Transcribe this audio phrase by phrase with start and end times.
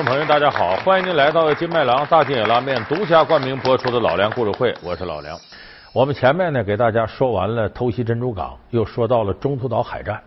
[0.00, 5.38] 观众朋友，大家好，欢迎您来到金麦郎大金野拉面独家冠名播出的《老梁故事会》，我是老梁。
[5.92, 10.18] 我们前面呢给大家说完了偷袭珍珠港，又说到了中途岛海战。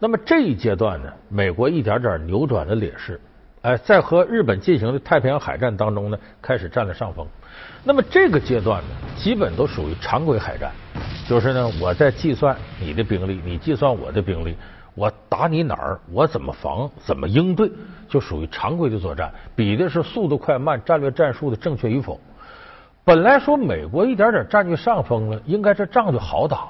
[0.00, 3.20] 那么这一阶段呢，美国一点点扭转了劣势，
[3.60, 7.24] 哎，在和日本进行的太平洋海战当中呢，开始占了上风。
[7.84, 10.72] 那么这个阶段呢，基本都属于常规海战，
[11.28, 14.56] 就是呢，我在计算你的兵力，你计算我的兵力。
[14.94, 15.98] 我打你哪儿？
[16.10, 16.90] 我怎么防？
[17.04, 17.70] 怎么应对？
[18.08, 22.20] 就属于常规的作战，比的是速度快慢、战略战术的正确与否。
[23.04, 26.68] 本来说美国一点点占据上风了，应该这仗就好打了。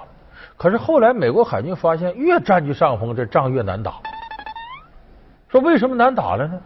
[0.56, 3.95] 可是后来美国海军发现，越占据上风，这仗越难打。
[5.48, 6.60] 说为什么难打了呢？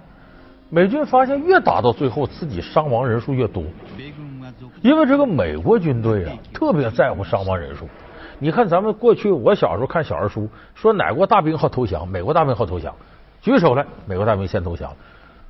[0.68, 3.62] 美军发现越打到最后，自己伤亡人数越多。
[4.82, 7.88] 因为这个美国军队啊，特别在乎伤亡人数。
[8.38, 12.94] 你看，咱们过去我小时候看小人书，说哪国大兵好投降，美国大兵好投降，
[13.40, 14.90] 举手来，美国大兵先投降。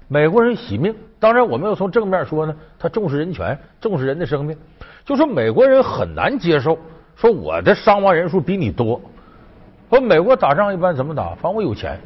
[0.08, 4.56] 美国人惜命，当然我们要从正面说呢，他重视人权，重视人的生命。
[5.04, 6.78] 就说美国人很难接受，
[7.16, 9.00] 说我的伤亡人数比你多。
[9.90, 11.30] 说美国打仗一般怎么打？
[11.30, 11.98] 反正我有钱，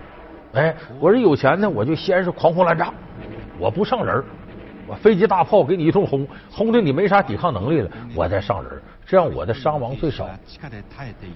[0.55, 2.91] 哎，我是有钱呢，我就先是狂轰滥炸，
[3.59, 4.25] 我不上人
[4.91, 8.73] 我飞机大炮给你一通轰，轰的你没啥抵抗能力了，我再上人
[9.07, 10.29] 这样我的伤亡最少。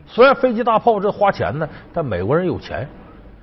[0.08, 2.84] 虽然飞机大炮这花钱呢，但美国人有钱。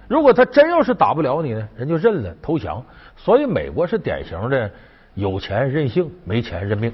[0.09, 2.83] 如果他真要是打不了你呢，人就认了投降。
[3.15, 4.69] 所以美国是典型的
[5.13, 6.91] 有钱任性，没钱认命，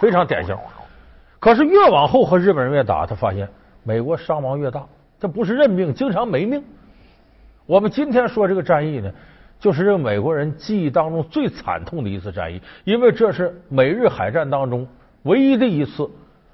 [0.00, 0.56] 非常典型。
[1.38, 3.48] 可是越往后和日本人越打，他发现
[3.84, 4.84] 美国伤亡越大，
[5.20, 6.60] 这不是认命，经常没命。
[7.66, 9.08] 我们今天说这个战役呢，
[9.60, 14.86] 就是这个美国人记忆当中最惨痛的一次战役，因为这是美日海战当中
[15.22, 16.08] 唯一的一次。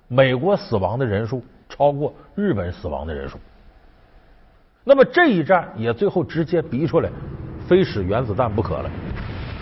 [0.06, 3.39] 美国死亡的人数超过日本死亡的人数，
[4.84, 7.08] 那么这一战也最后直接逼出来，
[7.67, 8.90] 非使原子弹不可了。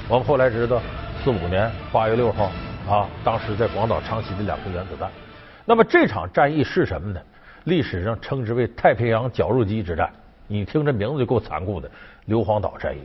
[0.08, 0.82] 我们后来知道，
[1.22, 2.50] 四五年八月六号
[2.88, 5.08] 啊，当时在广岛、长崎的两颗原子弹。
[5.64, 7.20] 那么这场战役是什么呢？
[7.64, 10.10] 历史上称之为太平洋绞肉机之战。
[10.48, 11.88] 你听这名字就够残酷的，
[12.26, 13.00] 硫磺岛战役。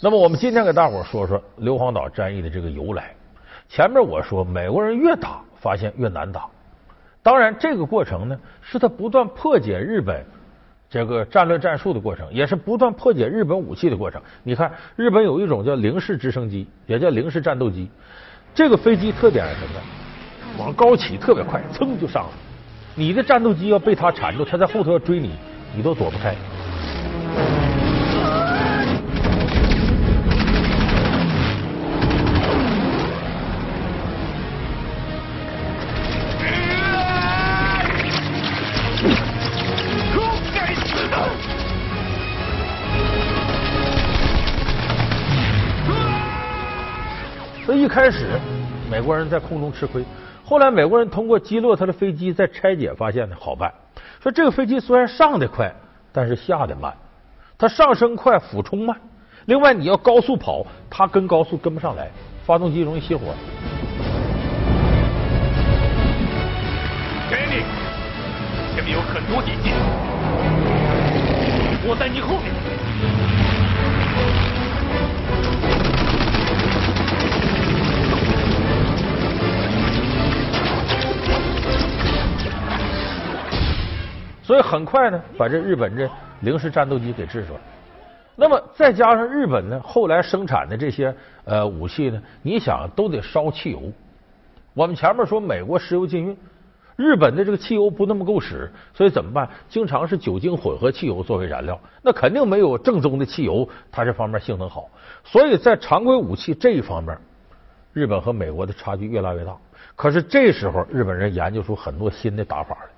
[0.00, 3.12] 那么我们今天给大伙说说硫磺岛战役的这个由来。
[3.68, 6.46] 前面我说，美国人越打发现越难打。
[7.22, 10.24] 当然，这个过程呢，是他不断破解日本
[10.88, 14.22] 这个战略战术的过程，也是不断破解日本武器的过程。
[14.44, 17.90] 你看，日本有一种叫零式直升机，也叫零式战斗机。
[18.54, 19.80] 这个飞机特点是什么？
[20.58, 22.30] 往高起特别快，噌就上了。
[22.94, 25.32] 你的战斗机要被它缠住，它在后头要追你，
[25.74, 26.34] 你都躲不开。
[47.88, 48.26] 一开始，
[48.90, 50.04] 美国人在空中吃亏。
[50.44, 53.72] 后来，美国人通过击落他的飞机，再拆解发现呢，好办。
[54.22, 55.74] 说这个飞机虽然上的快，
[56.12, 56.94] 但是下的慢。
[57.56, 58.94] 它上升快，俯冲慢。
[59.46, 62.10] 另外，你要高速跑，它跟高速跟不上来，
[62.44, 63.20] 发动机容易熄火。
[67.30, 67.64] 给你，
[68.74, 69.70] 前面有很多敌机，
[71.88, 72.52] 我在你后面。
[84.48, 86.08] 所以很快呢，把这日本这
[86.40, 87.60] 零式战斗机给制出来。
[88.34, 91.14] 那么再加上日本呢，后来生产的这些
[91.44, 93.92] 呃武器呢，你想都得烧汽油。
[94.72, 96.34] 我们前面说美国石油禁运，
[96.96, 99.46] 日本的这个汽油不那么够使，所以怎么办？
[99.68, 104.88] 经常是酒精混合汽油作为燃料，那肯定没有正宗的汽油，它这方面性能好。
[105.24, 107.14] 所以在常规武器这一方面，
[107.92, 109.54] 日本和美国的差距越拉越大。
[109.94, 112.97] 可是这时候，日本人研究出很多新的打法来。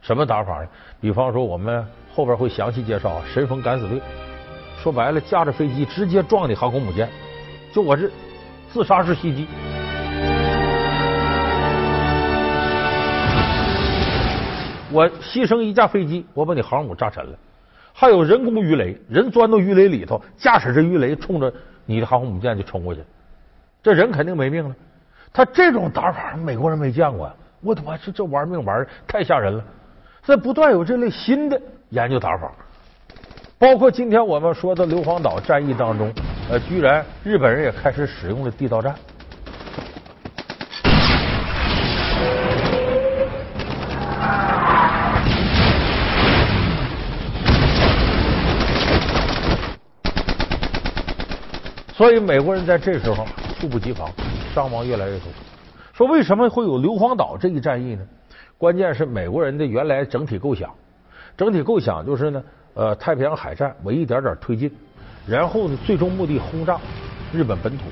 [0.00, 0.68] 什么打法呢？
[1.00, 4.00] 比方说，我们后边会详细介绍神风敢死队。
[4.78, 7.08] 说白了，驾着飞机直接撞你航空母舰，
[7.72, 8.08] 就我这
[8.72, 9.46] 自杀式袭击。
[14.90, 17.36] 我牺牲一架飞机，我把你航母炸沉了。
[17.92, 21.52] 还有人工鱼雷，人钻到鱼雷里头，驾驶着鱼雷冲着
[21.84, 23.02] 你的航空母舰就冲过去，
[23.82, 24.74] 这人肯定没命了。
[25.32, 27.34] 他这种打法，美国人没见过呀！
[27.60, 29.64] 我的妈，这这玩命玩太吓人了。
[30.28, 31.58] 在不断有这类新的
[31.88, 32.52] 研究打法，
[33.58, 36.12] 包括今天我们说的硫磺岛战役当中，
[36.50, 38.94] 呃，居然日本人也开始使用了地道战。
[51.94, 53.24] 所以美国人在这时候
[53.58, 54.10] 猝不及防，
[54.54, 55.28] 伤亡越来越多。
[55.94, 58.02] 说为什么会有硫磺岛这一战役呢？
[58.58, 60.68] 关键是美国人的原来整体构想，
[61.36, 62.42] 整体构想就是呢，
[62.74, 64.68] 呃，太平洋海战我一点点推进，
[65.28, 66.76] 然后呢，最终目的轰炸
[67.32, 67.84] 日本本土。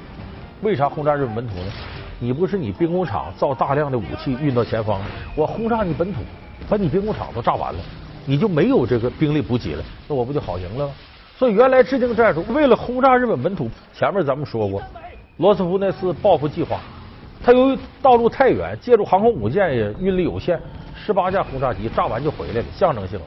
[0.62, 1.72] 为啥轰炸日本本土呢？
[2.18, 5.00] 你不是你兵工厂造大量的武器运到前方，
[5.36, 6.22] 我轰炸你本土，
[6.68, 7.78] 把你兵工厂都炸完了，
[8.24, 10.92] 你就没有这个兵力补给了，那我不就好赢了吗？
[11.38, 14.82] 所以原来制定战术，为了轰炸日本本土，前面咱们说过，
[15.36, 16.80] 罗斯福那次报复计划，
[17.42, 20.60] 它由于道路太远，借助航空母舰也运力有限，
[20.94, 23.18] 十八架轰炸机炸完就回来了，象征性。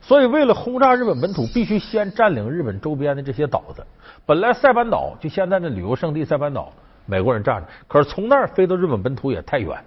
[0.00, 3.84] 所以为了轰炸日本本土，必须先占领日本周边的这些岛子。
[4.24, 6.72] 本来塞班岛就现在的旅游胜地塞班岛。
[7.08, 9.78] 美国人占着，可是从那儿飞到日本本土也太远，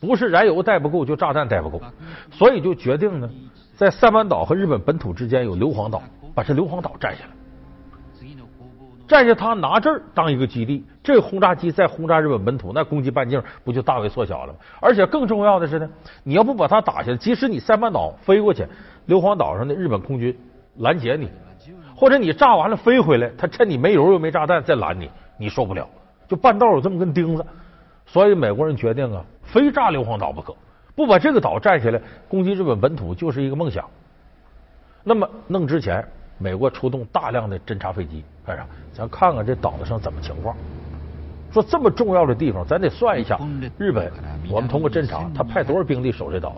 [0.00, 1.78] 不是燃油带不够，就炸弹带不够，
[2.30, 3.28] 所以就决定呢，
[3.76, 6.02] 在塞班岛和日本本土之间有硫磺岛，
[6.34, 7.30] 把这硫磺岛占下来，
[9.12, 14.58] 占下他拿这儿当一个基地，这轰炸机再轰炸日本本土，那攻击半径不就大为缩小了吗？
[14.80, 15.90] 而且更重要的是呢，
[16.24, 18.66] 你要不把它打下来，即使你塞班岛飞过去，
[19.04, 20.34] 硫磺岛上的日本空军
[20.78, 21.28] 拦截你，
[21.94, 25.86] 或者你炸完了飞回来，他趁你没油又没炸弹再拦你，你受不了。
[26.26, 27.44] 就半道有这么根钉子，
[28.06, 30.56] 所以美国人决定啊，非炸硫磺岛不可，
[30.96, 33.84] 不把这个岛占下来，攻击日本本土就是一个梦想。
[35.04, 36.02] 那么弄之前，
[36.42, 38.66] 美国出动大量的侦察飞机干啥？
[38.92, 40.54] 咱看看这岛子上怎么情况。
[41.52, 43.38] 说这么重要的地方，咱得算一下
[43.78, 44.10] 日本。
[44.50, 46.56] 我们通过侦察，他派多少兵力守这岛？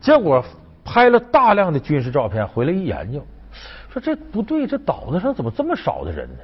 [0.00, 0.44] 结果
[0.84, 3.20] 拍了大量的军事照片回来一研究，
[3.88, 6.38] 说这不对，这岛子上怎么这么少的人呢？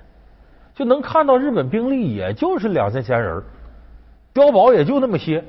[0.75, 3.43] 就能看到日本兵力也就是两三千人，
[4.35, 5.43] 碉堡也就那么些。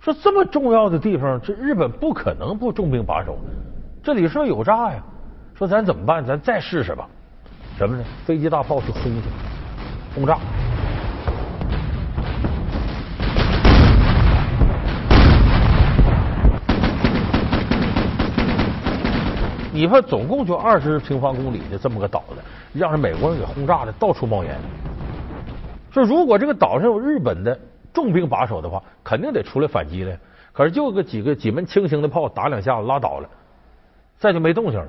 [0.00, 3.38] 说这么重要的地方，这日本不可能不重兵把守。
[4.02, 5.02] 这里是不是有诈呀，
[5.62, 6.26] 说咱怎么办？
[6.26, 7.08] 咱再试试吧。
[7.78, 8.02] 什么呢？
[8.24, 9.28] 飞机大炮去轰去，
[10.12, 10.36] 轰炸。
[19.72, 22.42] 你看，总共就二十平方公里的这么个岛子。
[22.72, 24.58] 让人美国人给轰炸的到处冒烟。
[25.92, 27.56] 说如果这个岛上有日本的
[27.92, 30.12] 重兵把守的话，肯定得出来反击了。
[30.52, 33.28] 可是就个几个几门轻型的炮打两下子拉倒了，
[34.18, 34.88] 再就没动静了。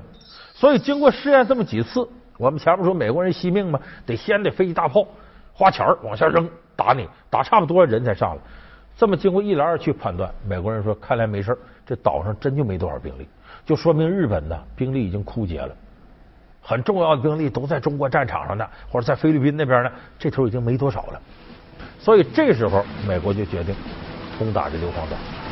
[0.56, 2.08] 所以经过试验这么几次，
[2.38, 5.04] 我们前面说美国人惜命嘛，得先得飞机大炮
[5.52, 8.42] 花钱往下扔打你，打差不多人才上来。
[8.96, 13.26] 这么经过一来二去判断，美国人说看来没事这岛上真就没多少兵力，
[13.66, 15.74] 就说明日本的兵力已经枯竭了。
[16.62, 21.20] 很重要的兵力都在中国战场上呢，或者在菲律宾那边呢，这头已经没多少了。
[21.98, 23.74] 所以这时候，美国就决定
[24.38, 25.43] 攻打这硫磺岛。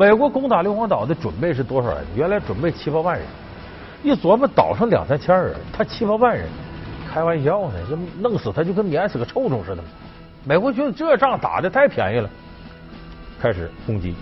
[0.00, 2.02] 美国攻打硫磺岛的准备是多少人？
[2.16, 3.26] 原来准备七八万人，
[4.02, 6.48] 一琢磨岛上两三千人，他七八万人，
[7.12, 9.84] 开玩笑呢，这弄死他就跟碾死个臭虫似的。
[10.42, 12.30] 美国觉得这仗打的太便宜了，
[13.38, 14.14] 开始攻击。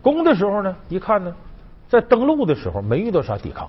[0.00, 1.34] 攻的时候呢，一看呢，
[1.88, 3.68] 在登陆的时候没遇到啥抵抗。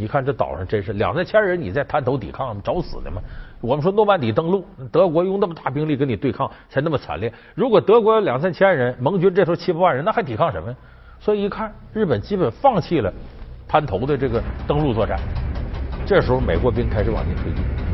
[0.00, 3.20] 你看这岛上真是两三千人，你在滩头抵抗，找死呢吗？
[3.60, 7.30] 我们说诺曼底登陆，德国用那么大兵力跟你对抗，才那么惨烈。
[7.54, 10.76] 如果德国有两三千人，盟军这时候七八万人，那还抵抗什么呀？
[11.20, 13.12] 所以一看，日本基本放弃了
[13.68, 15.20] 滩头的这个登陆作战。
[16.06, 17.89] 这时候，美国兵开始往前推进。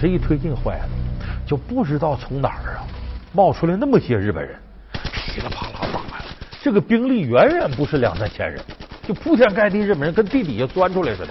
[0.00, 0.88] 这，一推进坏了，
[1.46, 2.84] 就不知道从哪儿啊
[3.32, 4.56] 冒出来那么些日本人，
[4.92, 6.24] 噼里啪啦打呀！
[6.62, 8.60] 这个兵力远远不是两三千人。
[9.06, 11.28] 就铺天盖地，日本人跟地底下钻出来似的。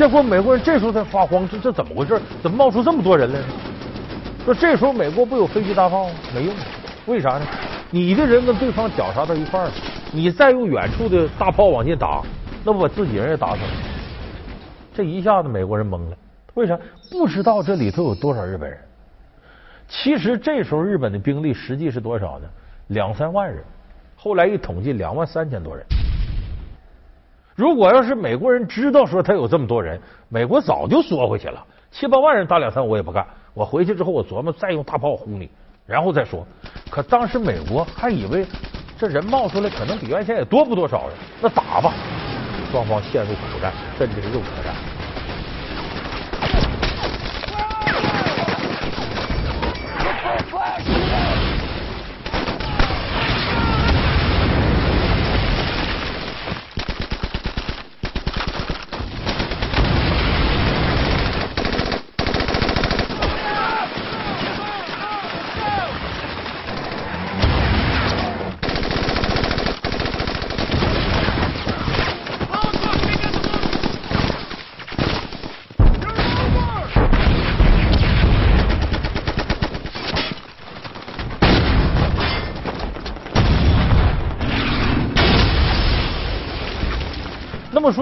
[0.00, 2.18] 结果美国人这时候才发慌，这这怎么回事？
[2.42, 3.44] 怎么冒出这么多人来呢？
[4.46, 6.14] 说这时候美国不有飞机大炮吗？
[6.34, 6.54] 没用，
[7.04, 7.46] 为啥呢？
[7.90, 9.72] 你的人跟对方绞杀到一块儿了，
[10.10, 12.22] 你再用远处的大炮往进打，
[12.64, 13.68] 那不把自己人也打死了？
[14.94, 16.16] 这一下子美国人懵了，
[16.54, 16.78] 为啥？
[17.10, 18.78] 不知道这里头有多少日本人。
[19.86, 22.48] 其实这时候日本的兵力实际是多少呢？
[22.86, 23.62] 两三万人。
[24.16, 25.84] 后来一统计，两万三千多人。
[27.60, 30.00] 如果要是美国人知道说他有这么多人，
[30.30, 31.62] 美国早就缩回去了。
[31.90, 33.22] 七八万人打两三，我也不干。
[33.52, 35.46] 我回去之后，我琢磨再用大炮轰你，
[35.84, 36.42] 然后再说。
[36.88, 38.46] 可当时美国还以为
[38.98, 41.10] 这人冒出来可能比原先也多不多少人，
[41.42, 41.92] 那打吧。
[42.72, 44.89] 双方陷入苦战，甚至是肉搏战。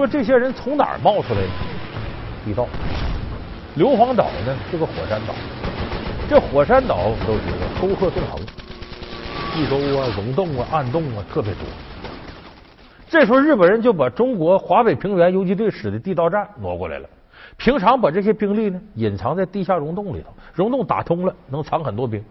[0.09, 1.47] 这些人从哪儿冒出来的？
[2.45, 2.67] 地道。
[3.75, 5.33] 硫磺岛呢是个火山岛，
[6.27, 8.41] 这火山岛都知道沟壑纵横，
[9.53, 11.61] 地沟啊、溶洞啊、暗洞啊特别多。
[13.07, 17.07] 这时候日本人就把中国华北平原游击队使的地道战挪过来了。
[17.57, 22.23] 平常把这些兵力呢隐藏在地下溶洞里头，溶洞打通了能藏很多兵。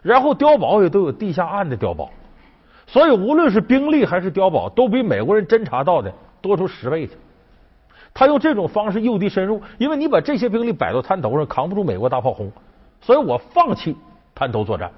[0.00, 2.10] 然后碉堡也都有地下暗的碉堡，
[2.86, 6.12] 所以无论是兵力还是碉堡，都比美国人侦察到的。
[6.40, 7.12] 多出十倍去，
[8.14, 12.50] 他用这种方式诱敌深入，因为你把这些兵力摆到滩头上，扛不住美国大炮轰，
[13.00, 13.96] 所以我放弃
[14.34, 14.90] 滩头作战，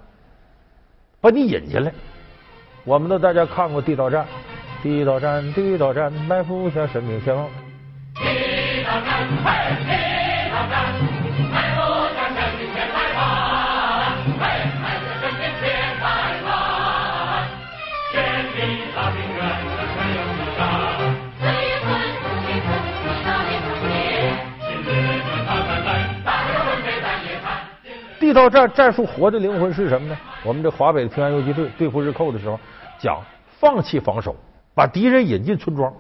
[1.20, 1.92] 把你引进来。
[2.84, 4.26] 我们都大家看过地道战，
[4.82, 7.46] 地道战，地道战，埋伏下神兵前方。
[8.14, 9.50] 地道战，嘿，
[9.84, 10.90] 地道战。
[28.30, 30.16] 地道战战术活的灵魂是什么呢？
[30.44, 32.60] 我们这华北平安游击队对付日寇的时候，
[32.96, 33.20] 讲
[33.58, 34.36] 放弃防守，
[34.72, 35.92] 把敌人引进村庄，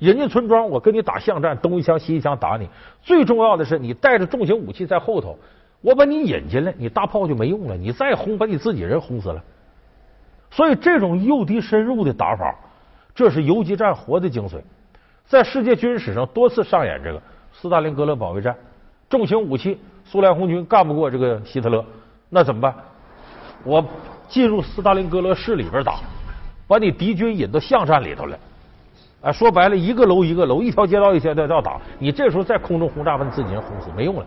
[0.00, 2.68] 引进村庄，我跟你打巷战，东一枪西一枪打你。
[3.02, 5.38] 最重要的是，你带着重型武器在后头，
[5.80, 9.42] 我把你引进来，你大炮就没用了，你再轰，把你自己人轰死了。
[10.50, 12.54] 所以，这种诱敌深入的打法，
[13.14, 14.60] 这是游击战活的精髓，
[15.24, 18.54] 在世界军事史上多次上演这个斯大林格勒保卫战。
[19.08, 21.84] 重型武器，苏联红军干不过这个希特勒，
[22.30, 22.74] 那怎么办？
[23.64, 23.84] 我
[24.28, 25.96] 进入斯大林格勒市里边打，
[26.68, 28.38] 把你敌军引到巷战里头来。
[29.22, 34.26] 啊，说白了，一个楼一个楼，一条街道一条街道打，你这时候在空中轰炸，把你自己人轰死，没用了。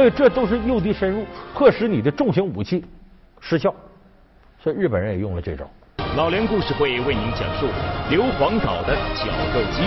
[0.00, 2.82] 所以这都是诱敌深入，迫使你的重型武器
[3.38, 3.70] 失效。
[4.58, 5.68] 所以日本人也用了这招。
[6.16, 7.66] 老梁故事会为您讲述
[8.08, 9.82] 硫磺岛的绞肉机。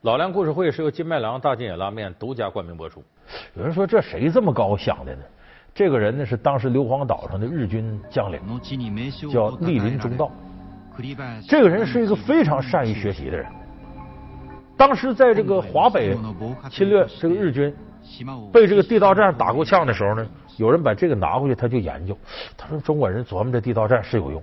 [0.00, 3.00] 老梁故事会是由金麦郎大金野拉面独家冠名播出。
[3.54, 5.22] 有人说这谁这么高想的呢？
[5.72, 8.40] 这个人呢是当时硫磺岛上的日军将领，
[9.32, 10.32] 叫立林中道。
[11.46, 13.46] 这个人是一个非常善于学习的人。
[14.76, 16.18] 当时在这个华北
[16.72, 17.72] 侵略这个日军。
[18.52, 20.26] 被这个地道战打过呛的时候呢，
[20.56, 22.16] 有人把这个拿回去，他就研究。
[22.56, 24.42] 他说中国人琢磨这地道战是有用，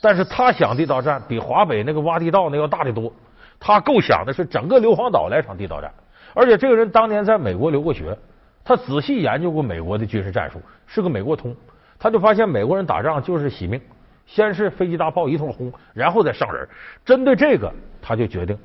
[0.00, 3.12] 但是他想地道战比华北那个挖地道那要大得多。
[3.60, 5.92] 他构想的是整个硫磺岛来场地道战，
[6.34, 8.18] 而且这个人当年在美国留过学，
[8.64, 11.54] 他仔细研究过美国的军事战术，是个美国通。
[11.98, 13.80] 他就发现美国人打仗就是惜命，
[14.26, 16.68] 先是飞机大炮一通轰，然后再上人。
[17.04, 18.58] 针对这个，他就决定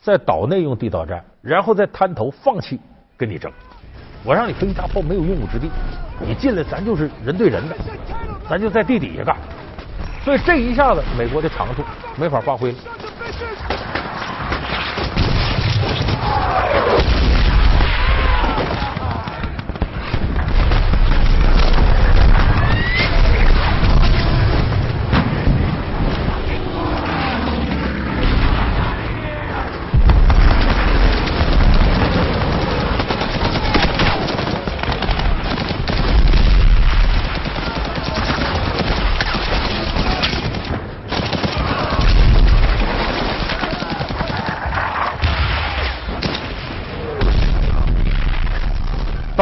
[0.00, 2.80] 在岛内用地道战，然后在滩头放弃
[3.16, 3.50] 跟你争。
[4.24, 5.68] 我让你飞机大炮没有用武之地，
[6.20, 7.76] 你进来咱就是人对人的，
[8.48, 9.36] 咱就在地底下干，
[10.24, 11.82] 所以这一下子美国的长处
[12.16, 12.78] 没法发挥了。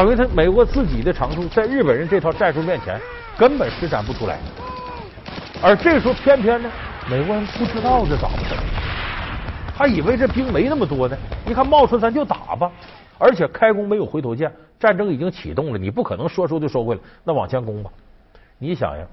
[0.01, 2.99] 等于他美国自己的长处在日本人这套战术面前
[3.39, 4.39] 根本施展不出来。
[5.63, 6.71] 而这时候偏偏呢，
[7.07, 8.55] 美国人不知道这咋回事，
[9.77, 11.15] 他以为这兵没那么多呢。
[11.47, 12.73] 一看冒出咱就打吧，
[13.19, 17.91] 而且开弓没有回头箭，战争已经启动了，你不可能说收就收回来，那往前攻吧。
[18.57, 19.05] 你想呀，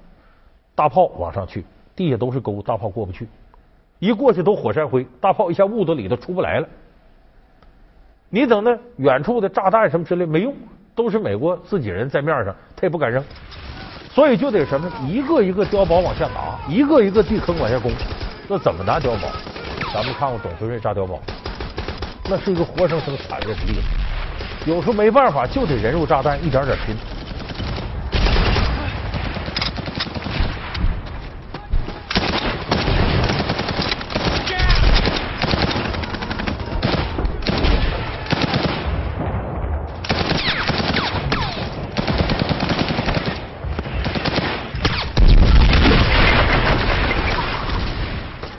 [0.74, 3.28] 大炮往上去，地下都是沟，大炮过不去。
[3.98, 6.68] 一过去都火山灰，大炮一下雾都里头出不来了。
[8.30, 10.54] 你等那远处的炸弹什么之类没用，
[10.98, 13.22] 都是美国自己人在面上，他也不敢扔，
[14.12, 17.92] 所以就得什么一个一个碉堡往下拿，一个一个地坑往下攻。
[18.48, 19.28] 那怎么拿碉堡？
[19.94, 21.20] 咱们看过董存瑞炸碉堡，
[22.28, 23.80] 那是一个活生生惨烈的例子。
[24.66, 26.96] 有时候没办法，就得人肉炸弹一点点拼。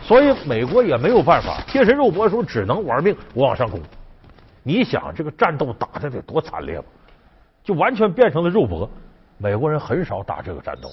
[0.10, 3.80] 所以美国也没有办法，贴身肉搏的时候只能玩命，我往上攻。
[4.64, 6.86] 你想这个战斗打的得多惨烈吧？
[7.64, 8.90] 就完全变成了肉搏。
[9.38, 10.90] 美国人很少打这个战斗，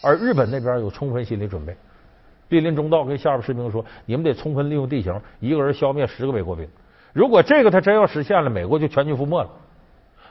[0.00, 1.76] 而日本那边有充分心理准备。
[2.46, 6.64] 濒临中道跟下边士兵说：“你们得充分利用地形，一个人消灭十个美国兵。
[7.12, 9.50] 如果这个他真要实现了，美国就全军覆没了。”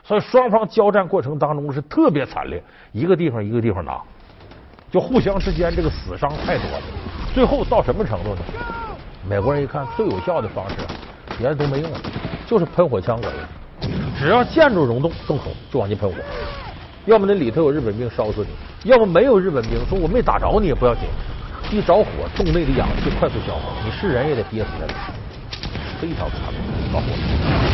[0.02, 4.00] 所以双方交战过程当中是特别惨烈，一个地方一个地方拿，
[4.90, 6.82] 就互相之间这个死伤太多了。
[7.36, 8.40] 最后到什么程度呢？
[9.28, 10.76] 美国人一看最有效的方式，
[11.36, 11.90] 别的都没用，
[12.46, 13.90] 就是喷火枪管用。
[14.18, 16.16] 只要见着溶洞洞口就往进喷火，
[17.04, 21.02] 要么那里头有日本兵烧死你，要么没有日本兵，说我没打着你也不要紧，
[21.70, 24.94] 一着火洞内的氧气快速消耗，你是人也得憋死在里，
[26.00, 27.65] 非常残酷着火。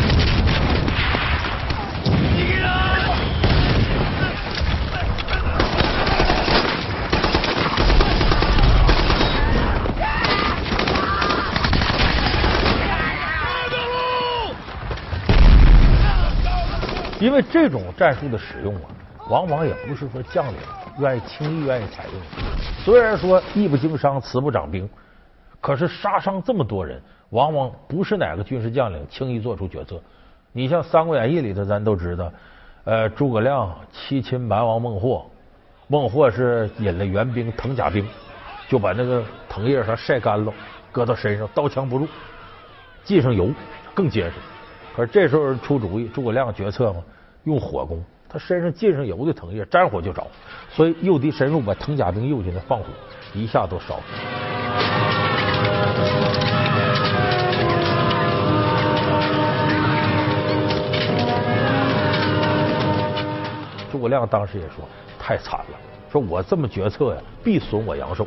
[17.22, 18.82] 因为这种战术的使用啊，
[19.30, 20.56] 往往也不是说将领
[20.98, 22.14] 愿意轻易愿意采用。
[22.84, 24.90] 虽然说艺不经商，慈不长兵，
[25.60, 30.02] 可是杀伤这么多人，往往不是哪个军事将领轻易做出决策。
[30.50, 32.32] 你像《三国演义》里头，咱都知道，
[32.82, 35.24] 呃，诸葛亮七擒蛮王孟获，
[35.86, 38.04] 孟获是引了援兵藤甲兵，
[38.68, 40.52] 就把那个藤叶上晒干了，
[40.90, 42.08] 搁到身上，刀枪不入，
[43.04, 43.48] 系上油
[43.94, 44.32] 更结实。
[44.94, 47.02] 可是这时候出主意，诸葛亮决策嘛，
[47.44, 48.02] 用火攻。
[48.28, 50.26] 他身上浸上油的藤叶，沾火就着，
[50.70, 52.86] 所以诱敌深入，把藤甲兵诱进来放火，
[53.34, 54.02] 一下都烧了。
[63.90, 64.86] 诸葛亮当时也说
[65.18, 65.78] 太惨了，
[66.10, 68.26] 说我这么决策呀，必损我阳寿。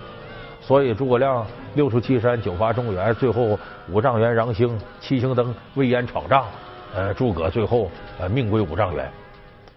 [0.65, 3.56] 所以诸葛亮六出祁山，九伐中原，最后
[3.88, 6.47] 五丈原禳星，七星灯魏延闯帐，
[6.91, 9.08] 呃，诸葛最后呃命归五丈原。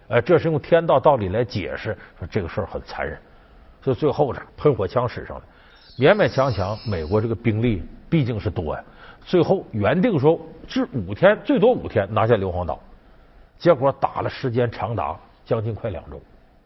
[0.07, 3.15] 呃，这是用天道道理来解释，说这个事儿很残忍。
[3.83, 5.43] 所以最后这喷火枪使上了，
[5.99, 8.83] 勉勉强强，美国这个兵力毕竟是多呀。
[9.23, 12.79] 最后原定说至五天，最多五天拿下硫磺岛，
[13.59, 16.19] 结果打了时间长达将近快两周，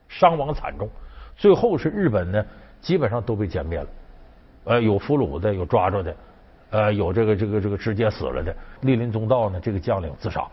[0.07, 0.87] 伤亡惨重。
[1.35, 2.45] 最后是日本呢，
[2.79, 3.87] 基本上都被歼灭了。
[4.65, 6.15] 呃，有俘虏的，有抓着的，
[6.69, 8.55] 呃，有这个这个这个直接死了的。
[8.81, 10.45] 莅临中道呢，这个将领自杀。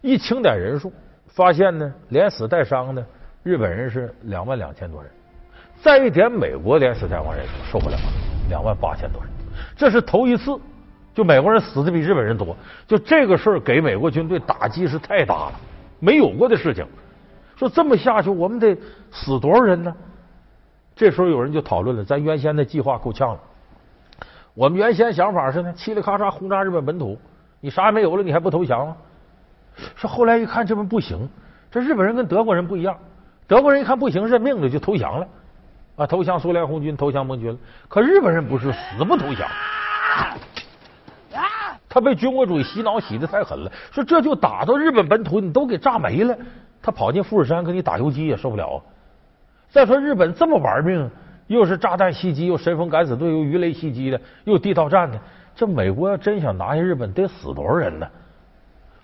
[0.00, 0.92] 一清点人数，
[1.26, 3.04] 发现呢，连死带伤的
[3.42, 5.10] 日本人是两万两千多人。
[5.80, 8.02] 再一点美国连死带亡人数，受不了了，
[8.48, 9.30] 两万八千多人。
[9.76, 10.58] 这是头一次，
[11.14, 12.56] 就美国人死的比日本人多。
[12.86, 15.60] 就这个事儿给美国军队打击是太大了，
[16.00, 16.86] 没有过的事情。
[17.56, 18.76] 说这么下去，我们得
[19.10, 19.94] 死多少人呢？
[20.98, 23.38] 这时候有人就讨论了，咱原先的计划够呛了。
[24.52, 27.16] 我们原先想法是呢，嘁哩咔嚓轰炸日本本土，
[27.60, 28.96] 你啥也没有了，你还不投降吗？
[29.94, 31.30] 说后来一看，这不不行。
[31.70, 32.98] 这日本人跟德国人不一样，
[33.46, 35.28] 德国人一看不行，认命了就投降了
[35.94, 37.58] 啊，投降苏联红军，投降盟军了。
[37.86, 39.48] 可日本人不是死不投降，
[41.88, 43.70] 他被军国主义洗脑洗的太狠了。
[43.92, 46.36] 说这就打到日本本土，你都给炸没了，
[46.82, 48.82] 他跑进富士山跟你打游击也受不了。
[49.70, 51.10] 再说日本这么玩命，
[51.46, 55.20] 又是炸弹袭击，又神风敢死队，又鱼雷袭击的，又地道战的，
[55.54, 58.08] 这美国要真想拿下日本，得死多少人呢？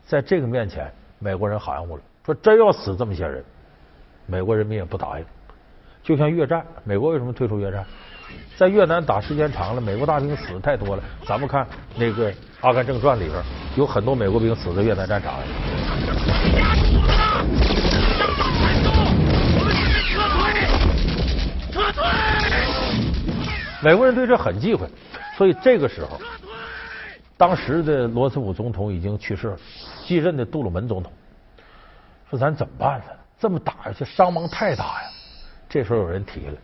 [0.07, 3.44] 在这个面前，美国人含糊了，说真要死这么些人，
[4.27, 5.24] 美国人民也不答应。
[6.03, 7.85] 就像越战，美国为什么退出越战？
[8.57, 11.03] 在越南打时间长了，美国大兵死的太多了。
[11.27, 13.42] 咱们看那个《阿甘正传》里边，
[13.77, 15.42] 有很多美国兵死在越南战场上
[23.85, 24.88] 美国人对这很忌讳，
[25.37, 26.18] 所以这个时候，
[27.37, 29.59] 当时的罗斯福总统已经去世了，
[30.07, 31.12] 继任的杜鲁门总统
[32.31, 33.05] 说：“咱怎么办呢？
[33.38, 35.09] 这么打下去，伤亡太大呀。”
[35.68, 36.57] 这时候有人提了，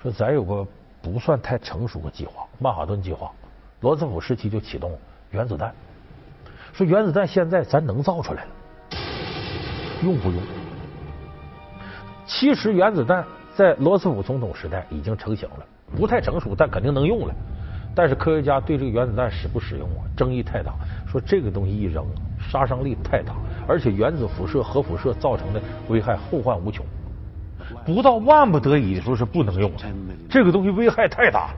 [0.00, 0.64] 说：“咱有个
[1.02, 3.32] 不算太成熟的计划——曼哈顿计划。
[3.80, 4.96] 罗斯福时期就启动
[5.32, 5.74] 原子弹。
[6.72, 8.50] 说原子弹现在咱能造出来了，
[10.04, 10.40] 用不用？
[12.24, 17.34] 其实原子弹在罗斯福总统时代已经成型了。”不太成熟，但肯定能用了。
[17.94, 20.72] 但是科学家对这个原子弹使不使用啊，争议太大。
[21.10, 22.06] 说这个东西一扔，
[22.38, 23.34] 杀伤力太大，
[23.66, 26.84] 而且原子辐射、核辐射造成的危害后患无穷。
[27.84, 29.84] 不到万不得已的时候是不能用的。
[30.28, 31.50] 这个东西危害太大，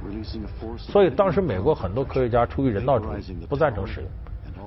[0.78, 4.08] 所以当时美国很多科学家出于人道主义不赞成使用，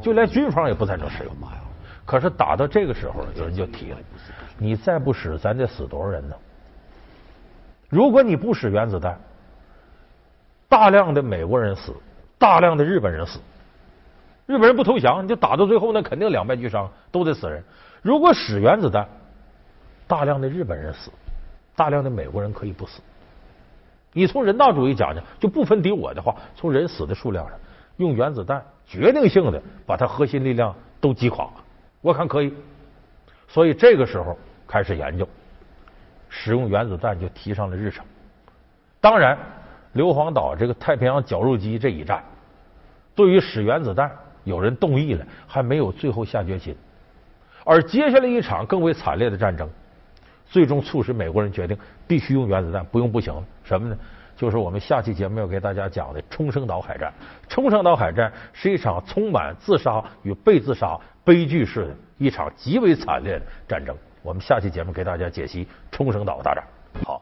[0.02, 1.34] 就连军方也不赞成使用。
[2.06, 3.97] 可是打到这个时候，有人就提了：
[4.58, 6.36] 你再不使，咱得死多少人呢？
[7.89, 9.17] 如果你不使原子弹，
[10.73, 11.93] 大量的美国人死，
[12.39, 13.39] 大量的日本人死。
[14.47, 17.63] 日本人不投降，你就打到最后，那肯定两败俱伤，都得死人。
[18.01, 19.07] 如果使原子弹，
[20.07, 21.12] 大量的日本人死，
[21.75, 23.03] 大量的美国人可以不死。
[24.13, 27.55] 你从人道主义讲讲，就不分敌我的话，从人死的数量上，
[27.97, 31.47] 用原子弹决定性的把它核心力量都击垮，
[32.01, 32.51] 我看可以。
[33.47, 34.36] 所以这个时候
[34.67, 35.29] 开始研究，
[36.29, 38.03] 使用原子弹就提上了日程。
[38.99, 39.38] 当然。
[39.93, 42.23] 硫磺岛这个太平洋绞肉机这一战，
[43.15, 44.12] 对于使原子弹，
[44.43, 46.75] 有人动议了，还没有最后下决心。
[47.63, 49.69] 而接下来一场更为惨烈的战争，
[50.45, 51.77] 最终促使美国人决定
[52.08, 53.34] 必须用原子弹，不用不行。
[53.63, 53.97] 什么呢？
[54.36, 57.13] 就是我们下期节目要给大家讲的冲绳岛海战。
[57.47, 63.95] 冲绳岛海战是一场充满自杀与被自杀悲剧式的一场极为惨烈的战争。
[64.23, 66.63] 我们下期节目给大家解析冲绳岛大战。
[67.06, 67.21] 好。